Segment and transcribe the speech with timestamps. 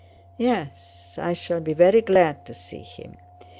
[0.39, 3.17] "Yes, I shall be very glad to see him.